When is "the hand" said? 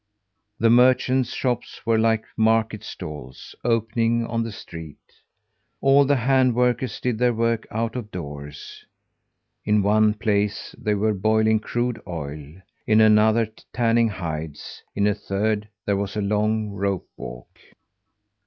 6.05-6.55